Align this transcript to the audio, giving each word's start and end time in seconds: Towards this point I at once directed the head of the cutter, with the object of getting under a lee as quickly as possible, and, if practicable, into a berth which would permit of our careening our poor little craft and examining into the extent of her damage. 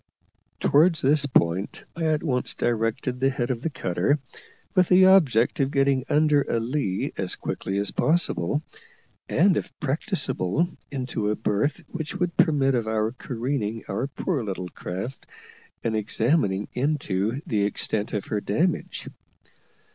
Towards 0.59 1.03
this 1.03 1.27
point 1.27 1.83
I 1.95 2.05
at 2.05 2.23
once 2.23 2.55
directed 2.55 3.19
the 3.19 3.29
head 3.29 3.51
of 3.51 3.61
the 3.61 3.69
cutter, 3.69 4.17
with 4.73 4.89
the 4.89 5.05
object 5.05 5.59
of 5.59 5.69
getting 5.69 6.05
under 6.09 6.41
a 6.41 6.59
lee 6.59 7.13
as 7.17 7.35
quickly 7.35 7.77
as 7.77 7.91
possible, 7.91 8.63
and, 9.29 9.55
if 9.55 9.71
practicable, 9.79 10.69
into 10.89 11.29
a 11.29 11.35
berth 11.35 11.83
which 11.87 12.15
would 12.15 12.35
permit 12.35 12.73
of 12.73 12.87
our 12.87 13.11
careening 13.11 13.83
our 13.87 14.07
poor 14.07 14.43
little 14.43 14.69
craft 14.69 15.27
and 15.83 15.95
examining 15.95 16.67
into 16.73 17.39
the 17.45 17.63
extent 17.63 18.11
of 18.11 18.25
her 18.25 18.41
damage. 18.41 19.07